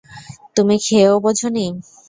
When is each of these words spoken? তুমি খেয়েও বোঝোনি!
তুমি 0.55 0.75
খেয়েও 0.85 1.15
বোঝোনি! 1.23 1.65